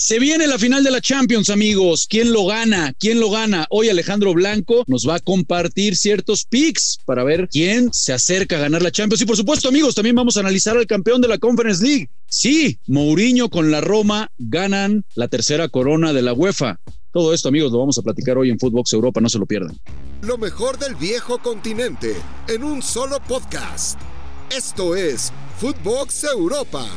[0.00, 2.06] Se viene la final de la Champions, amigos.
[2.08, 2.94] ¿Quién lo gana?
[3.00, 3.66] ¿Quién lo gana?
[3.68, 8.60] Hoy Alejandro Blanco nos va a compartir ciertos picks para ver quién se acerca a
[8.60, 9.22] ganar la Champions.
[9.22, 12.10] Y por supuesto, amigos, también vamos a analizar al campeón de la Conference League.
[12.28, 16.78] Sí, Mourinho con la Roma ganan la tercera corona de la UEFA.
[17.12, 19.76] Todo esto, amigos, lo vamos a platicar hoy en Footbox Europa, no se lo pierdan.
[20.22, 22.14] Lo mejor del viejo continente
[22.46, 23.98] en un solo podcast.
[24.56, 26.88] Esto es Footbox Europa.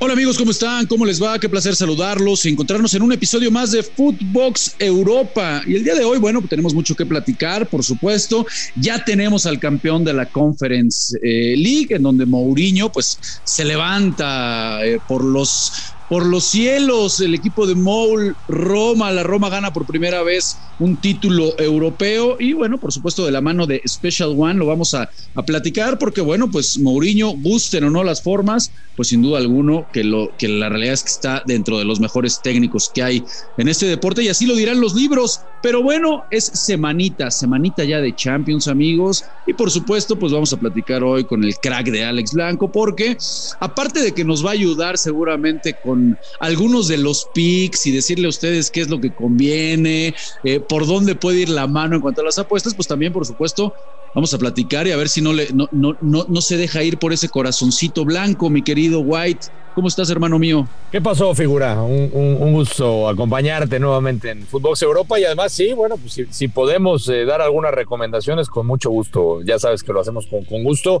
[0.00, 0.86] Hola amigos, ¿cómo están?
[0.86, 1.40] ¿Cómo les va?
[1.40, 5.60] Qué placer saludarlos y encontrarnos en un episodio más de Footbox Europa.
[5.66, 8.46] Y el día de hoy, bueno, tenemos mucho que platicar, por supuesto.
[8.76, 14.86] Ya tenemos al campeón de la Conference eh, League, en donde Mourinho, pues, se levanta
[14.86, 19.84] eh, por los por los cielos, el equipo de Moul, Roma, la Roma gana por
[19.84, 24.54] primera vez un título europeo y bueno, por supuesto de la mano de Special One
[24.54, 25.10] lo vamos a,
[25.46, 30.02] platicar porque bueno, pues Mourinho, gusten o no las formas, pues sin duda alguno que,
[30.02, 33.24] lo, que la realidad es que está dentro de los mejores técnicos que hay
[33.56, 38.00] en este deporte y así lo dirán los libros, pero bueno, es semanita, semanita ya
[38.00, 39.24] de Champions amigos.
[39.46, 43.16] Y por supuesto pues vamos a platicar hoy con el crack de Alex Blanco porque
[43.60, 45.97] aparte de que nos va a ayudar seguramente con
[46.38, 50.86] algunos de los picks y decirle a ustedes qué es lo que conviene, eh, por
[50.86, 53.74] dónde puede ir la mano en cuanto a las apuestas, pues también, por supuesto,
[54.18, 56.98] vamos a platicar y a ver si no, le, no, no, no, se deja ir
[56.98, 59.46] por ese corazoncito blanco, mi querido White.
[59.76, 60.66] ¿Cómo estás, hermano mío?
[60.90, 61.80] ¿Qué pasó, figura?
[61.80, 67.24] Un, gusto acompañarte nuevamente en Footbox Europa y además, sí, bueno, pues si, podemos eh,
[67.26, 69.40] dar algunas recomendaciones, con mucho gusto.
[69.42, 71.00] Ya sabes que lo hacemos con, con gusto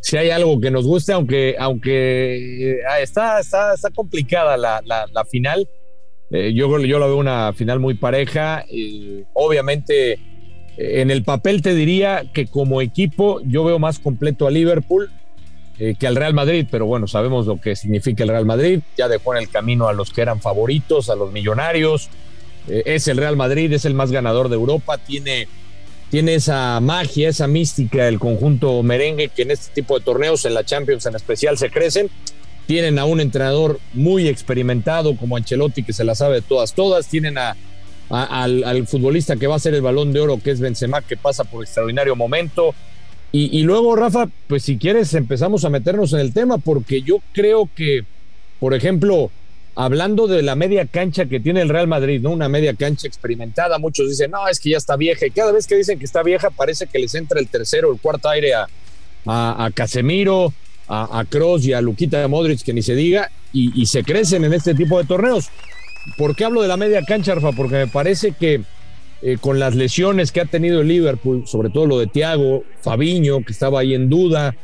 [0.00, 5.24] si hay algo que nos guste, aunque, aunque eh, está, está, está complicada la, la,
[5.26, 5.68] final.
[6.30, 8.64] Eh, yo, yo la veo una final muy pareja.
[9.34, 10.18] obviamente,
[10.76, 15.10] en el papel te diría que como equipo yo veo más completo a Liverpool
[15.78, 18.80] eh, que al Real Madrid, pero bueno, sabemos lo que significa el Real Madrid.
[18.96, 22.10] Ya dejó en el camino a los que eran favoritos, a los millonarios.
[22.68, 25.48] es el Real Madrid, es el más ganador de Europa, tiene
[26.14, 30.54] tiene esa magia, esa mística del conjunto merengue que en este tipo de torneos, en
[30.54, 32.08] la Champions en especial, se crecen.
[32.68, 37.08] Tienen a un entrenador muy experimentado como Ancelotti que se la sabe de todas, todas.
[37.08, 37.56] Tienen a,
[38.10, 41.44] al, futbolista que va a ser el balón de oro que es Benzema que pasa
[41.44, 42.74] por extraordinario momento.
[43.32, 47.20] Y, y luego, Rafa, pues si quieres empezamos a meternos en el tema porque yo
[47.32, 48.04] creo que,
[48.60, 49.30] por ejemplo,
[49.76, 52.30] hablando de la media cancha que tiene el Real Madrid, ¿no?
[52.30, 53.78] Una media cancha experimentada.
[53.78, 55.26] Muchos dicen, no, es que ya está vieja.
[55.26, 58.00] Y cada vez que dicen que está vieja, parece que les entra el tercero, el
[58.00, 58.68] cuarto aire a,
[59.26, 60.52] a, Casemiro,
[60.86, 64.52] a, a Cross y a Luquita Modric, que ni se diga, y, se crecen en
[64.52, 65.48] este tipo de torneos.
[66.16, 67.52] ¿Por qué hablo de la media cancha, Rafa?
[67.52, 68.62] Porque me parece que
[69.22, 73.42] eh, con las lesiones que ha tenido el Liverpool, sobre todo lo de Thiago, Fabiño,
[73.42, 74.54] que estaba ahí en duda,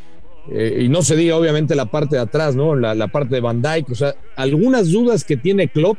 [0.53, 2.75] eh, y no se diga obviamente la parte de atrás, ¿no?
[2.75, 5.99] La, parte de Van Dyke, o sea, algunas dudas que tiene Klopp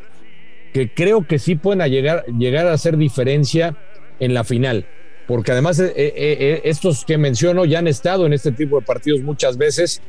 [0.74, 3.76] que creo que sí pueden llegar, a hacer diferencia
[4.20, 4.86] en la final.
[5.28, 9.58] Porque además eh, estos que menciono ya han estado en este tipo de partidos muchas
[9.58, 10.02] veces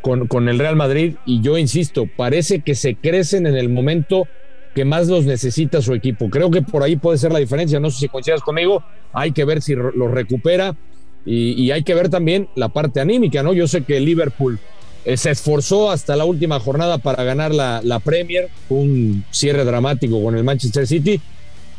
[0.00, 4.28] con el Real Madrid y yo insisto, parece que se crecen en el momento
[4.76, 6.28] que más los necesita su equipo.
[6.28, 7.80] Creo que por ahí puede ser la diferencia.
[7.80, 8.84] No sé si coincidas conmigo.
[9.14, 10.76] Hay que ver si lo recupera.
[11.24, 13.54] Y, hay que ver también la parte anímica, ¿no?
[13.54, 14.60] Yo sé que Liverpool
[15.06, 20.22] eh, se esforzó hasta la última jornada para ganar la, la Premier, un cierre dramático
[20.22, 21.20] con el Manchester City,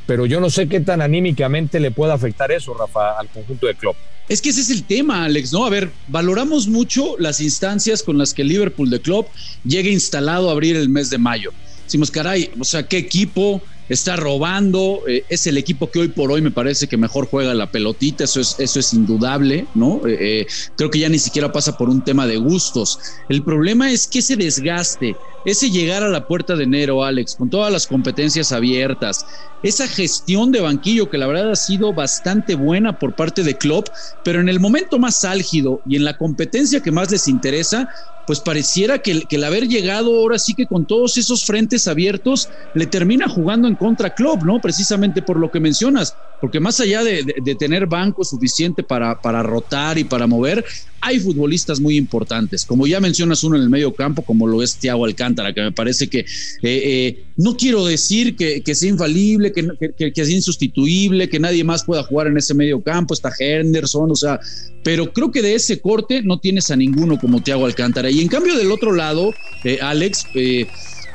[0.05, 3.75] pero yo no sé qué tan anímicamente le puede afectar eso, Rafa, al conjunto de
[3.75, 3.95] Klopp.
[4.27, 5.65] Es que ese es el tema, Alex, ¿no?
[5.65, 9.29] A ver, valoramos mucho las instancias con las que Liverpool de Klopp
[9.63, 11.53] llega instalado a abrir el mes de mayo.
[11.87, 16.31] Decimos, caray, o sea, qué equipo, está robando, eh, es el equipo que hoy por
[16.31, 20.05] hoy me parece que mejor juega la pelotita, eso es, eso es indudable, ¿no?
[20.05, 22.99] Eh, eh, creo que ya ni siquiera pasa por un tema de gustos.
[23.29, 27.49] El problema es que ese desgaste, ese llegar a la puerta de enero, Alex, con
[27.49, 29.25] todas las competencias abiertas,
[29.61, 33.87] esa gestión de banquillo que la verdad ha sido bastante buena por parte de Klopp,
[34.23, 37.87] pero en el momento más álgido y en la competencia que más les interesa,
[38.27, 42.49] pues pareciera que, que el haber llegado ahora sí que con todos esos frentes abiertos
[42.73, 44.59] le termina jugando en contra Klopp, ¿no?
[44.59, 47.23] Precisamente por lo que mencionas, porque más allá de,
[47.57, 50.63] tener banco suficiente para, para rotar y para mover,
[50.99, 54.75] hay futbolistas muy importantes, como ya mencionas uno en el medio campo, como lo es
[54.75, 56.25] Thiago Alcántara, que me parece que eh,
[56.63, 61.85] eh, no quiero decir que, que sea infalible, que, que, sea insustituible, que nadie más
[61.85, 64.39] pueda jugar en ese medio campo, está Henderson, o sea,
[64.83, 68.09] pero creo que de ese corte no tienes a ninguno como Thiago Alcántara.
[68.21, 69.33] En cambio del otro lado,
[69.63, 70.27] eh, Alex,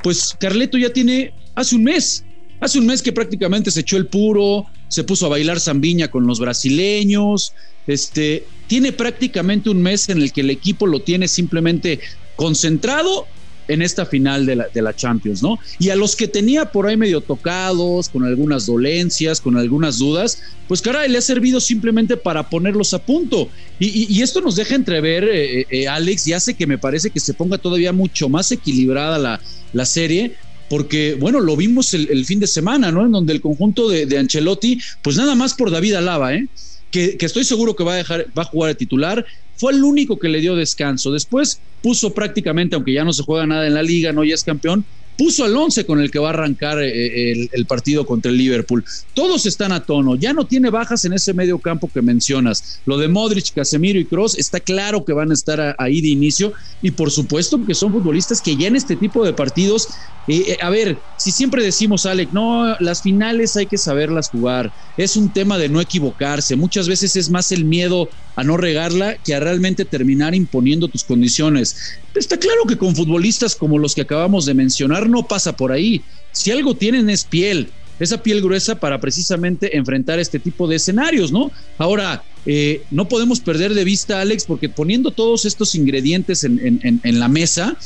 [0.03, 2.25] pues Carleto ya tiene hace un mes
[2.63, 6.29] Hace un mes que prácticamente se echó el puro, se puso a bailar zambiña con
[6.29, 7.55] los brasileños.
[7.89, 11.99] Este, tiene prácticamente un mes en el que el equipo lo tiene simplemente
[12.37, 13.27] concentrado
[13.73, 15.59] en esta final de la, de la Champions, ¿no?
[15.79, 20.43] Y a los que tenía por ahí medio tocados, con algunas dolencias, con algunas dudas,
[20.69, 23.49] pues caray, le ha servido simplemente para ponerlos a punto.
[23.79, 27.35] Y, esto nos deja entrever, eh, eh, Alex, y hace que me parece que se
[27.35, 29.41] ponga todavía mucho más equilibrada la,
[29.73, 30.37] la serie,
[30.69, 33.05] porque, bueno, lo vimos el, fin de semana, ¿no?
[33.05, 36.49] En donde el conjunto de, de Ancelotti, pues nada más por David Alaba, ¿eh?
[36.93, 39.25] Que, estoy seguro que va a dejar, va a jugar de titular,
[39.57, 41.11] fue el único que le dio descanso.
[41.11, 44.45] Después puso prácticamente, aunque ya no se juega nada en la liga, no ya es
[44.45, 44.87] campeón,
[45.17, 48.39] puso al 11 con el que va a arrancar eh, el, el, partido contra el
[48.39, 48.85] Liverpool.
[49.15, 52.81] Todos están a tono, ya no tiene bajas en ese medio campo que mencionas.
[52.87, 56.53] Lo de Modric, Casemiro y Cross está claro que van a estar ahí de inicio
[56.81, 59.89] y por supuesto que son futbolistas que ya en este tipo de partidos,
[60.29, 64.73] eh, eh, a ver, si siempre decimos, Alec, no, las finales hay que saberlas jugar,
[64.97, 69.17] es un tema de no equivocarse, muchas veces es más el miedo a no regarla
[69.19, 71.99] que a realmente terminar imponiendo tus condiciones.
[72.15, 76.03] Está claro que con futbolistas como los que acabamos de mencionar no pasa por ahí.
[76.33, 81.33] Si algo tienen es piel, esa piel gruesa para precisamente enfrentar este tipo de escenarios,
[81.33, 81.51] ¿no?
[81.79, 87.21] Ahora, eh, no podemos perder de vista, Alex, porque poniendo todos estos ingredientes en, en,
[87.21, 87.77] la mesa,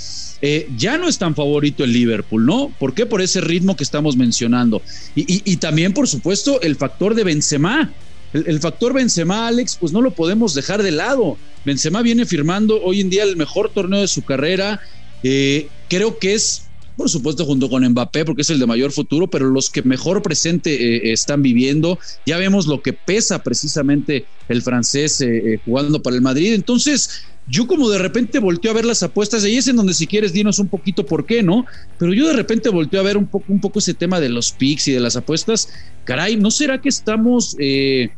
[0.40, 2.72] eh, ya no es tan favorito el Liverpool, ¿no?
[2.78, 3.04] ¿Por qué?
[3.04, 4.80] Por ese ritmo que estamos mencionando.
[5.14, 7.92] Y, y, y también, por supuesto, el factor de Benzema.
[8.32, 11.36] El, factor Benzema, Alex, pues no lo podemos dejar de lado.
[11.64, 14.80] Benzema viene firmando hoy en día el mejor torneo de su carrera.
[15.22, 16.64] Eh, creo que es,
[16.96, 20.22] por supuesto, junto con Mbappé, porque es el de mayor futuro, pero los que mejor
[20.22, 21.98] presente eh, están viviendo.
[22.26, 26.52] Ya vemos lo que pesa precisamente el francés eh, jugando para el Madrid.
[26.52, 30.06] Entonces, yo como de repente volteo a ver las apuestas, ahí es en donde si
[30.06, 31.64] quieres dinos un poquito por qué, ¿no?
[31.98, 34.52] Pero yo de repente volteo a ver un poco, un poco ese tema de los
[34.52, 35.68] picks y de las apuestas.
[36.04, 38.10] Caray, ¿no será que estamos, eh,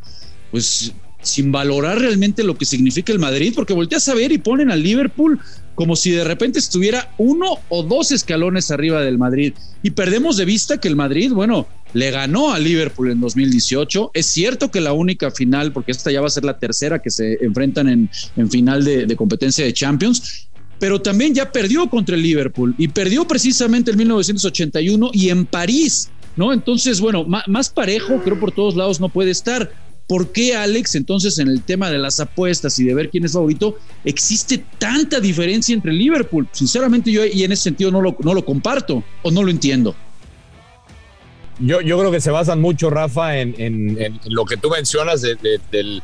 [0.50, 3.52] pues, sin valorar realmente lo que significa el Madrid?
[3.54, 5.38] Porque volteas a ver y ponen al Liverpool
[5.74, 9.52] como si de repente estuviera uno o dos escalones arriba del Madrid.
[9.80, 14.10] Y perdemos de vista que el Madrid, bueno, le ganó a Liverpool en 2018.
[14.14, 17.10] Es cierto que la única final, porque esta ya va a ser la tercera que
[17.10, 20.48] se enfrentan en, final de, de competencia de Champions,
[20.78, 26.10] pero también ya perdió contra el Liverpool y perdió precisamente en 1981 y en París,
[26.36, 26.52] ¿no?
[26.52, 29.72] Entonces, bueno, más parejo, creo por todos lados no puede estar.
[30.06, 33.32] ¿Por qué, Alex, entonces en el tema de las apuestas y de ver quién es
[33.32, 36.48] favorito, existe tanta diferencia entre Liverpool?
[36.52, 39.94] Sinceramente yo y en ese sentido no lo, no lo comparto o no lo entiendo.
[41.60, 46.02] Yo, yo creo que se basan mucho, Rafa, en, en, lo que tú mencionas del,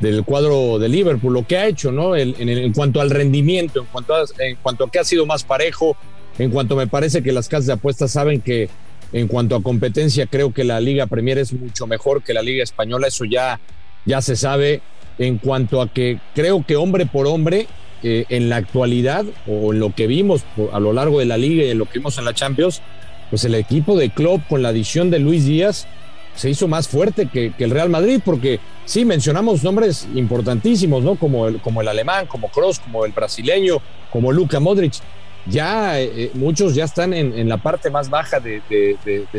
[0.00, 2.16] del, cuadro de Liverpool, lo que ha hecho, ¿no?
[2.16, 5.44] en, en, cuanto al rendimiento, en cuanto a, en cuanto a que ha sido más
[5.44, 5.96] parejo,
[6.38, 8.68] en cuanto me parece que las casas de apuestas saben que
[9.14, 12.64] en cuanto a competencia, creo que la Liga Premier es mucho mejor que la Liga
[12.64, 13.60] Española, eso ya,
[14.04, 14.82] ya se sabe.
[15.16, 17.68] En cuanto a que creo que hombre por hombre,
[18.02, 21.62] eh, en la actualidad, o en lo que vimos a lo largo de la Liga
[21.62, 22.82] y en lo que vimos en la Champions,
[23.34, 25.88] pues el equipo de Klopp con la adición de Luis Díaz
[26.36, 31.16] se hizo más fuerte que, el Real Madrid, porque sí, mencionamos nombres importantísimos, ¿no?
[31.16, 33.78] Como el, como el alemán, como Kroos, como el brasileño,
[34.12, 34.92] como Luka Modric,
[35.46, 38.62] ya eh, eh, muchos ya están en, la parte más baja de,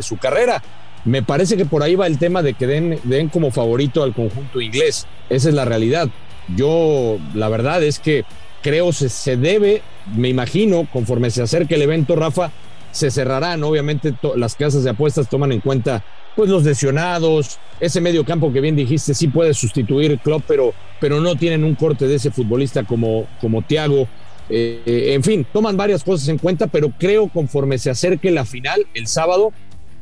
[0.02, 0.62] su carrera.
[1.06, 4.12] Me parece que por ahí va el tema de que den, den como favorito al
[4.12, 5.06] conjunto inglés.
[5.30, 6.10] Esa es la realidad.
[6.54, 8.26] Yo, la verdad es que
[8.60, 9.80] creo se, se debe,
[10.14, 12.52] me imagino, conforme se acerque el evento, Rafa,
[12.96, 13.62] se cerrarán.
[13.62, 16.02] Obviamente las casas de apuestas toman en cuenta
[16.34, 21.20] pues los lesionados, ese medio campo que bien dijiste, sí puede sustituir Klopp, pero, pero
[21.20, 23.64] no tienen un corte de ese futbolista como, como.
[24.48, 28.86] Eh, en fin, toman varias cosas en cuenta, pero creo conforme se acerque la final
[28.94, 29.52] el sábado,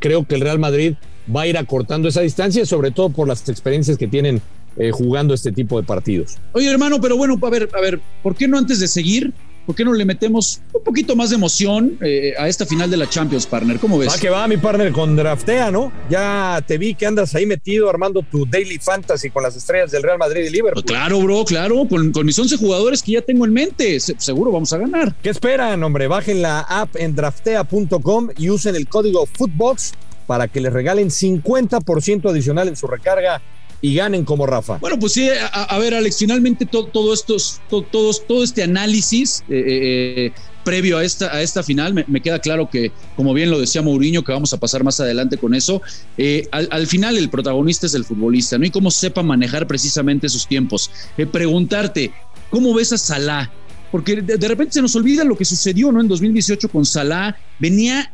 [0.00, 0.94] creo que el Real Madrid
[1.34, 4.42] va a ir acortando esa distancia, sobre todo por las experiencias que tienen
[4.76, 6.36] eh, jugando este tipo de partidos.
[6.52, 9.32] Oye, hermano, pero bueno, a ver, a ver, ¿por qué no antes de seguir?
[9.66, 12.98] ¿Por qué no le metemos un poquito más de emoción eh, a esta final de
[12.98, 13.78] la Champions, partner?
[13.78, 14.12] ¿Cómo ves?
[14.12, 15.90] Va que va, mi partner, con Draftea, ¿no?
[16.10, 20.02] Ya te vi que andas ahí metido armando tu Daily Fantasy con las estrellas del
[20.02, 20.84] Real Madrid y Liverpool.
[20.84, 21.86] Claro, bro, claro.
[21.88, 25.14] Con, mis 11 jugadores que ya tengo en mente, seguro vamos a ganar.
[25.22, 26.08] ¿Qué esperan, hombre?
[26.08, 29.94] Bajen la app en draftea.com y usen el código Footbox
[30.26, 33.40] para que les regalen 50% adicional en su recarga
[33.84, 34.78] y ganen como Rafa.
[34.78, 40.32] Bueno, pues sí, a, ver, Alex, finalmente todo, estos, todo, este análisis eh, eh,
[40.64, 44.24] previo a esta, a esta final, me, queda claro que, como bien lo decía Mourinho,
[44.24, 45.82] que vamos a pasar más adelante con eso,
[46.16, 48.64] eh, al, final el protagonista es el futbolista, ¿no?
[48.64, 50.90] Y cómo sepa manejar precisamente sus tiempos.
[51.30, 52.10] preguntarte,
[52.48, 53.52] ¿cómo ves a Salah?
[53.92, 56.00] Porque de, de, repente se nos olvida lo que sucedió, ¿no?
[56.00, 58.13] En 2018 con Salah, venía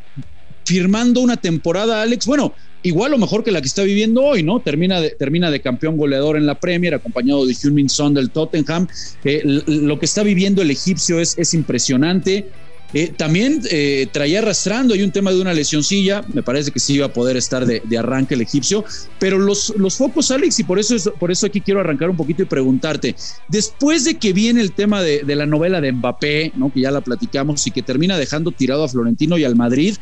[0.70, 4.60] firmando una temporada, Alex, bueno, igual o mejor que la que está viviendo hoy, ¿no?
[4.60, 8.86] Termina de, termina de campeón goleador en la Premier, acompañado de Hyun Son del Tottenham.
[9.24, 12.46] Eh, lo que está viviendo el egipcio es, es impresionante.
[12.92, 16.94] eh, también eh, traía arrastrando, hay un tema de una lesioncilla, me parece que sí
[16.94, 18.84] iba a poder estar de, arranque el egipcio,
[19.18, 22.44] pero los, los focos, Alex, y por eso, por eso aquí quiero arrancar un poquito
[22.44, 23.16] y preguntarte,
[23.48, 26.72] después de que viene el tema de, de la novela de Mbappé, ¿no?
[26.72, 29.94] que ya la platicamos y que termina dejando tirado a Florentino y al Madrid,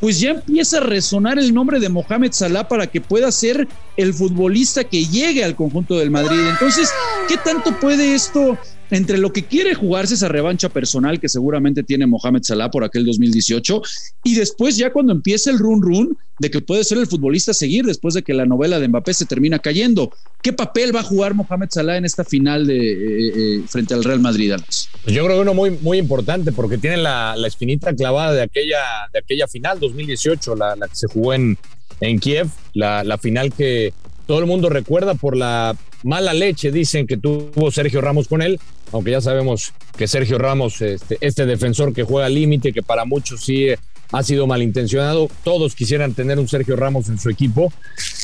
[0.00, 4.14] pues ya empieza a resonar el nombre de Mohamed Salah para que pueda ser el
[4.14, 6.38] futbolista que llegue al conjunto del Madrid.
[6.48, 6.90] Entonces,
[7.28, 8.58] ¿qué tanto puede esto
[8.90, 13.04] entre lo que quiere jugarse esa revancha personal que seguramente tiene Mohamed Salah por aquel
[13.04, 13.82] 2018
[14.24, 17.54] y después ya cuando empieza el run run de que puede ser el futbolista a
[17.54, 20.12] seguir después de que la novela de Mbappé se termina cayendo.
[20.40, 24.20] ¿Qué papel va a jugar Mohamed Salah en esta final eh, eh, frente al Real
[24.20, 24.54] Madrid?
[25.02, 28.78] Pues yo creo que uno muy, muy importante porque tiene la, espinita clavada de aquella,
[29.12, 31.58] de aquella final 2018, la, la que se jugó en,
[32.00, 33.92] en Kiev, la, la final que
[34.26, 38.60] todo el mundo recuerda por la mala leche, dicen que tuvo Sergio Ramos con él,
[38.92, 43.42] aunque ya sabemos que Sergio Ramos, este, este defensor que juega límite, que para muchos
[43.44, 43.78] sí eh,
[44.12, 47.72] ha sido malintencionado, todos quisieran tener un Sergio Ramos en su equipo.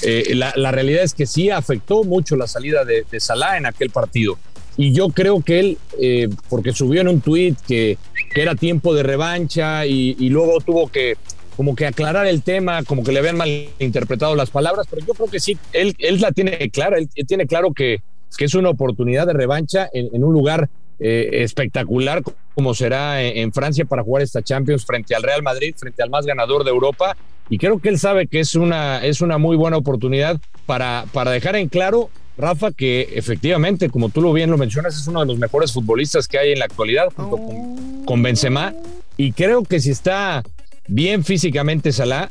[0.02, 4.38] Eh, la, realidad es que sí afectó mucho la salida de, Salah en aquel partido.
[4.76, 7.98] Y yo creo que él, eh, porque subió en un tuit que,
[8.34, 11.16] era tiempo de revancha y, y luego tuvo que
[11.56, 15.28] como que aclarar el tema, como que le habían malinterpretado las palabras, pero yo creo
[15.28, 18.00] que sí, él, él la tiene clara, él tiene claro que,
[18.36, 22.22] que es una oportunidad de revancha en, un lugar eh, espectacular
[22.54, 26.24] como será en, Francia para jugar esta Champions frente al Real Madrid, frente al más
[26.24, 27.16] ganador de Europa.
[27.50, 31.30] Y creo que él sabe que es una, es una muy buena oportunidad para, para
[31.32, 35.26] dejar en claro, Rafa, que efectivamente, como tú lo bien lo mencionas, es uno de
[35.26, 38.72] los mejores futbolistas que hay en la actualidad, junto con, con Benzema.
[39.16, 40.42] Y creo que si está
[40.88, 42.30] bien físicamente Salah,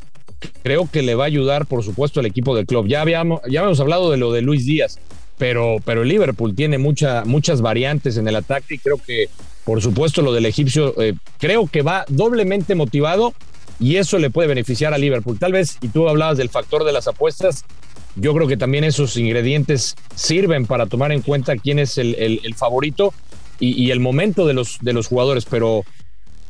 [0.63, 2.87] creo que le va a ayudar, por supuesto, al equipo del club.
[2.87, 4.99] Ya habíamos, ya habíamos hablado de lo de Luis Díaz,
[5.37, 9.29] pero, pero el Liverpool tiene mucha, muchas variantes en el ataque y creo que,
[9.65, 13.33] por supuesto, lo del egipcio, eh, creo que va doblemente motivado
[13.79, 15.39] y eso le puede beneficiar a Liverpool.
[15.39, 17.65] Tal vez, y tú hablabas del factor de las apuestas,
[18.15, 23.13] yo creo que también esos ingredientes sirven para tomar en cuenta quién es el, favorito
[23.59, 25.83] y, y, el momento de los, de los jugadores, pero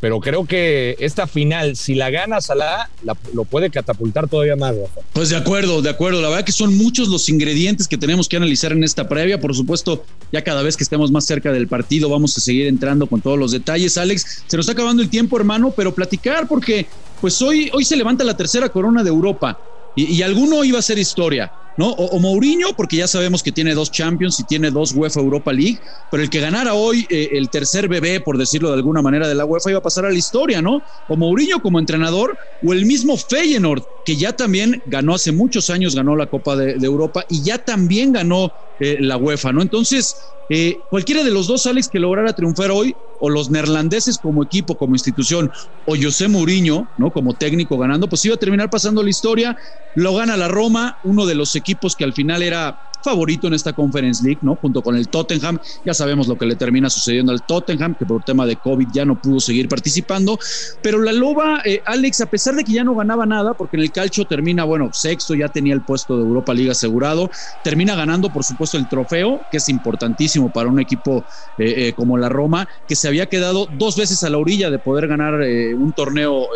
[0.04, 2.90] pero creo que esta final, si la gana Salah,
[3.34, 4.76] lo puede catapultar todavía más,
[5.14, 6.22] Pues de acuerdo, de acuerdo.
[6.22, 9.40] La verdad que son muchos los ingredientes que tenemos que analizar en esta previa.
[9.40, 13.08] Por supuesto, ya cada vez que estemos más cerca del partido, vamos a seguir entrando
[13.08, 13.98] con todos los detalles.
[13.98, 16.86] Alex, se nos está acabando el tiempo, hermano, pero platicar porque
[17.22, 19.58] pues hoy, hoy se levanta la tercera corona de Europa
[19.96, 21.50] y alguno iba a ser historia.
[21.76, 21.90] ¿No?
[21.92, 25.80] O, Mourinho, porque ya sabemos que tiene dos Champions y tiene dos UEFA Europa League,
[26.10, 29.36] pero el que ganara hoy eh, el tercer bebé, por decirlo de alguna manera, de
[29.36, 30.84] la UEFA iba a pasar a la historia, ¿no?
[31.08, 35.96] O Mourinho como entrenador, o el mismo Feyenoord, que ya también ganó hace muchos años,
[35.96, 39.62] ganó la Copa de, Europa y ya también ganó eh, la UEFA, ¿no?
[39.62, 44.44] Entonces, eh, cualquiera de los dos, Alex, que lograra triunfar hoy, o los neerlandeses como
[44.44, 45.50] equipo, como institución,
[45.86, 47.12] o José Mourinho, ¿no?
[47.12, 49.56] Como técnico ganando, pues iba a terminar pasando la historia.
[49.94, 53.74] Lo gana la Roma, uno de los equipos que al final era favorito en esta
[53.74, 54.56] Conference League, ¿no?
[54.56, 55.60] Junto con el Tottenham.
[55.84, 59.06] Ya sabemos lo que le termina sucediendo al Tottenham, que por tema de COVID ya
[59.06, 60.40] no pudo seguir participando.
[60.82, 63.84] Pero la Loba, eh, Alex, a pesar de que ya no ganaba nada, porque en
[63.84, 67.30] el calcio termina, bueno, sexto, ya tenía el puesto de Europa League asegurado,
[67.62, 71.26] termina ganando, por supuesto, el trofeo, que es importantísimo para un equipo
[71.58, 74.80] eh, eh, como la Roma, que se había quedado dos veces a la orilla de
[74.80, 75.34] poder ganar
[75.78, 76.48] un torneo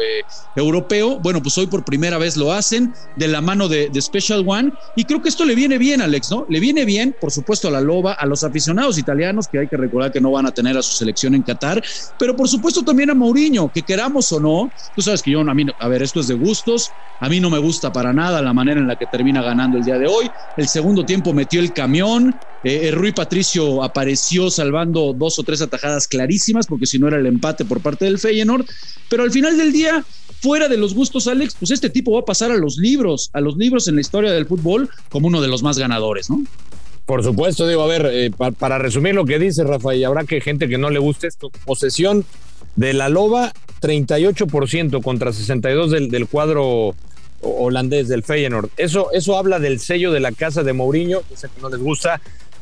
[0.55, 1.19] europeo.
[1.19, 5.05] Bueno, pues hoy por primera vez lo hacen de la mano de Special One, y
[5.05, 6.36] creo que esto le viene bien, Alex, ¿no?
[6.49, 9.77] Le viene bien, por supuesto, a la Loba, a los aficionados italianos, que hay que
[9.77, 11.83] recordar que no van a tener a su selección en Qatar,
[12.17, 15.53] pero por supuesto también a Mourinho, que queramos o no, tú sabes que yo, a
[15.53, 18.53] mí, a ver, esto es de gustos, a mí no me gusta para nada la
[18.53, 20.31] manera en la que termina ganando el día de hoy.
[20.55, 26.07] El segundo tiempo metió el camión, eh, Rui Patricio apareció salvando dos o tres atajadas
[26.07, 28.65] clarísimas, porque si no era el empate por parte del Feyenoord,
[29.09, 30.05] pero al final del día
[30.41, 33.41] fuera de los gustos, Alex, pues este tipo va a pasar a los libros, a
[33.41, 36.43] los libros en la historia del fútbol como uno de los más ganadores, ¿no?
[37.05, 40.41] Por supuesto, digo, a ver, eh, para resumir lo que dice Rafa, y habrá que
[40.41, 42.25] gente que no le guste esto, posesión
[42.75, 46.95] de la Loba, 38% contra 62% del, del cuadro
[47.41, 48.69] holandés del Feyenoord.
[48.77, 51.79] Eso, eso habla del sello de la casa de Mourinho, que sé que no les
[51.79, 52.19] gusta,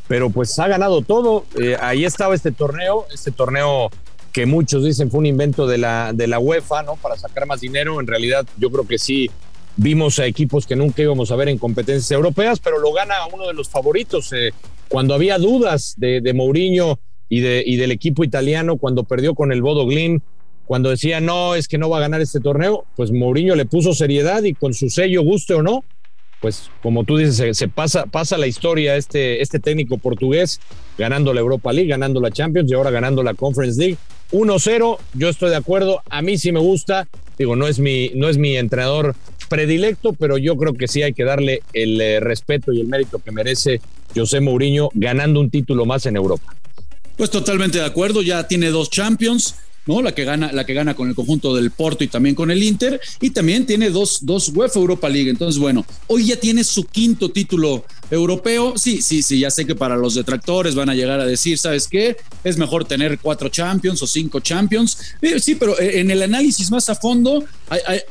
[0.08, 1.46] pero pues ha ganado todo.
[1.60, 3.90] Eh, ahí estaba este torneo, este torneo
[4.36, 6.98] que muchos dicen fue un invento de la, de la UEFA, ¿no?
[6.98, 8.02] Para sacar más dinero.
[8.02, 9.32] En realidad, yo creo que sí
[9.78, 13.48] vimos a equipos que nunca íbamos a ver en competencias europeas, pero lo gana uno
[13.48, 14.34] de los favoritos.
[14.34, 14.52] Eh,
[14.90, 17.00] cuando había dudas de, de Mourinho
[17.30, 20.22] y, de, y del equipo italiano, cuando perdió con el Bodo Glin,
[20.66, 23.94] cuando decía no, es que no va a ganar este torneo, pues Mourinho le puso
[23.94, 25.86] seriedad y con su sello, guste o no,
[26.46, 30.60] pues como tú dices, se, pasa, pasa la historia este, este técnico portugués
[30.96, 33.98] ganando la Europa League, ganando la Champions y ahora ganando la Conference League.
[34.32, 37.08] 1-0, yo estoy de acuerdo, a mí sí me gusta,
[37.40, 39.16] digo, no es mi, no es mi entrenador
[39.50, 43.18] predilecto, pero yo creo que sí hay que darle el eh, respeto y el mérito
[43.18, 43.82] que merece
[44.16, 46.54] José Mourinho ganando un título más en Europa.
[47.18, 49.56] Pues totalmente de acuerdo, ya tiene dos Champions,
[49.86, 50.02] ¿no?
[50.02, 52.62] La que gana, la que gana con el conjunto del Porto y también con el
[52.64, 55.30] Inter, y también tiene dos, dos UEFA Europa League.
[55.30, 58.78] Entonces, bueno, hoy ya tiene su quinto título europeo.
[58.78, 61.88] Sí, sí, sí, ya sé que para los detractores van a llegar a decir, ¿sabes
[61.88, 62.18] qué?
[62.44, 64.98] Es mejor tener cuatro Champions o cinco Champions.
[65.22, 67.44] Eh, sí, pero eh, en el análisis más a fondo,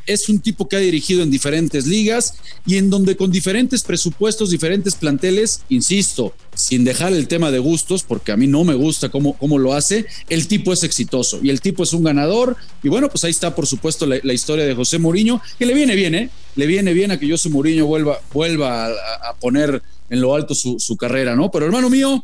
[0.06, 2.34] es un tipo que ha dirigido en diferentes ligas
[2.66, 8.02] y en donde con diferentes presupuestos, diferentes planteles, insisto, sin dejar el tema de gustos,
[8.02, 11.50] porque a mí no me gusta cómo, cómo lo hace, el tipo es exitoso y
[11.50, 12.56] el tipo es un ganador.
[12.82, 15.96] Y bueno, pues ahí está, por supuesto, la, historia de José Mourinho, que le viene
[15.96, 16.30] bien, ¿eh?
[16.54, 20.78] Le viene bien a que José Mourinho vuelva, vuelva a, poner en lo alto su,
[20.78, 21.50] su, carrera, ¿no?
[21.50, 22.22] Pero hermano mío,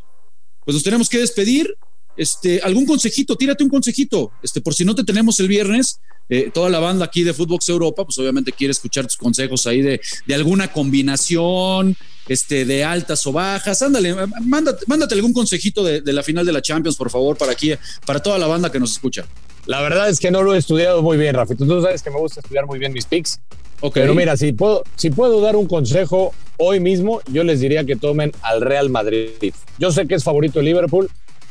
[0.65, 1.75] pues nos tenemos que despedir.
[2.21, 6.51] Este, algún consejito, tírate un consejito, este, por si no te tenemos el viernes, eh,
[6.53, 10.03] toda la banda aquí de Footbox Europa, pues obviamente quiere escuchar tus consejos ahí de,
[10.27, 11.97] de alguna combinación,
[12.29, 13.81] este, de altas o bajas.
[13.81, 17.73] Ándale, mándate, mándate algún consejito de, la final de la Champions, por favor, para aquí,
[18.05, 19.25] para toda la banda que nos escucha.
[19.65, 21.55] La verdad es que no lo he estudiado muy bien, Rafi.
[21.55, 23.41] Tú sabes que me gusta estudiar muy bien mis picks.
[23.81, 24.03] Okay.
[24.03, 27.97] Pero mira, si puedo, si puedo dar un consejo hoy mismo, yo les diría que
[27.97, 29.55] tomen al Real Madrid.
[29.79, 31.11] Yo sé que es favorito el Liverpool,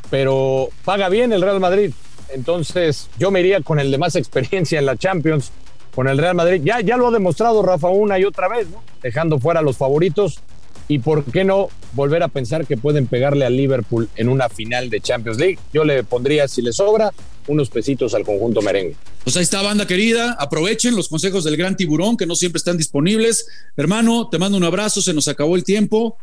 [0.09, 1.91] pero paga bien el Real Madrid.
[2.33, 5.51] Entonces, yo me iría con el de más experiencia en la Champions,
[5.95, 6.61] con el Real Madrid.
[6.63, 8.83] Ya, ya lo ha demostrado Rafa una y otra vez, ¿no?
[9.01, 10.39] Dejando fuera a los favoritos.
[10.87, 14.89] Y por qué no volver a pensar que pueden pegarle al Liverpool en una final
[14.89, 15.59] de Champions League.
[15.71, 17.11] Yo le pondría, si le sobra,
[17.47, 18.95] unos pesitos al conjunto merengue.
[19.23, 20.35] Pues ahí está, banda querida.
[20.39, 23.47] Aprovechen los consejos del gran tiburón, que no siempre están disponibles.
[23.77, 26.17] Hermano, te mando un abrazo, se nos acabó el tiempo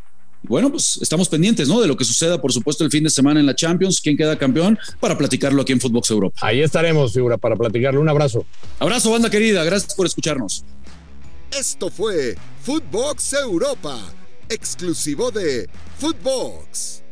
[0.48, 1.80] bueno, pues estamos pendientes, ¿no?
[1.80, 4.38] De lo que suceda, por supuesto, el fin de semana en la Champions, quién queda
[4.38, 6.38] campeón, para platicarlo aquí en Footbox Europa.
[6.42, 8.00] Ahí estaremos, figura, para platicarlo.
[8.00, 8.44] Un abrazo.
[8.78, 9.64] Abrazo, banda querida.
[9.64, 10.64] Gracias por escucharnos.
[11.56, 13.98] Esto fue Footbox Europa,
[14.48, 15.68] exclusivo de
[15.98, 17.02] Footbox.